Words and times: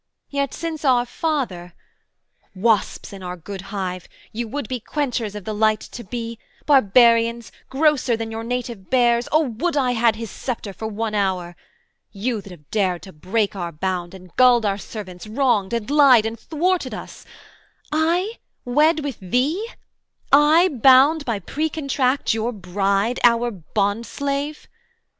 Yet 0.31 0.51
since 0.51 0.83
our 0.83 1.05
father 1.05 1.73
Wasps 2.55 3.13
in 3.13 3.21
our 3.21 3.37
good 3.37 3.61
hive, 3.69 4.09
You 4.31 4.47
would 4.47 4.67
be 4.67 4.79
quenchers 4.79 5.35
of 5.35 5.43
the 5.45 5.53
light 5.53 5.79
to 5.81 6.03
be, 6.03 6.39
Barbarians, 6.65 7.51
grosser 7.69 8.17
than 8.17 8.31
your 8.31 8.43
native 8.43 8.89
bears 8.89 9.29
O 9.31 9.41
would 9.41 9.77
I 9.77 9.91
had 9.91 10.15
his 10.15 10.31
sceptre 10.31 10.73
for 10.73 10.87
one 10.87 11.13
hour! 11.13 11.55
You 12.11 12.41
that 12.41 12.49
have 12.49 12.71
dared 12.71 13.03
to 13.03 13.13
break 13.13 13.55
our 13.55 13.71
bound, 13.71 14.15
and 14.15 14.35
gulled 14.37 14.65
Our 14.65 14.79
servants, 14.79 15.27
wronged 15.27 15.71
and 15.71 15.87
lied 15.91 16.25
and 16.25 16.39
thwarted 16.39 16.95
us 16.95 17.23
I 17.91 18.39
wed 18.65 19.01
with 19.03 19.19
thee! 19.19 19.67
I 20.31 20.69
bound 20.69 21.25
by 21.25 21.37
precontract 21.39 22.33
Your 22.33 22.51
bride, 22.51 23.19
your 23.23 23.51
bondslave! 23.51 24.67